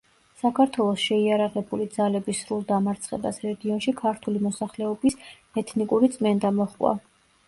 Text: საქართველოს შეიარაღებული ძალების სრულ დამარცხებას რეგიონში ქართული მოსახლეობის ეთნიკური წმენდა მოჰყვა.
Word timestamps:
საქართველოს 0.41 1.01
შეიარაღებული 1.07 1.83
ძალების 1.97 2.39
სრულ 2.45 2.63
დამარცხებას 2.71 3.37
რეგიონში 3.43 3.93
ქართული 3.99 4.41
მოსახლეობის 4.47 5.19
ეთნიკური 5.63 6.11
წმენდა 6.17 6.53
მოჰყვა. 6.61 6.95